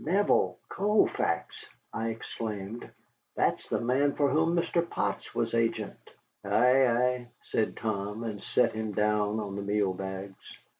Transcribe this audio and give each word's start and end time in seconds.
"Neville 0.03 0.57
Colfax!" 0.67 1.63
I 1.93 2.07
exclaimed, 2.09 2.89
"that's 3.35 3.69
the 3.69 3.79
man 3.79 4.13
for 4.15 4.29
whom 4.31 4.55
Mr. 4.55 4.89
Potts 4.89 5.35
was 5.35 5.53
agent." 5.53 5.99
"Ay, 6.43 6.87
ay," 6.87 7.27
said 7.43 7.77
Tom, 7.77 8.23
and 8.23 8.41
sat 8.41 8.71
him 8.73 8.93
down 8.93 9.39
on 9.39 9.55
the 9.55 9.61
meal 9.61 9.93
bags. 9.93 10.57